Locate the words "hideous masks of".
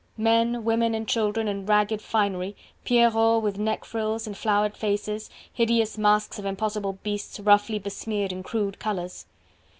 5.53-6.45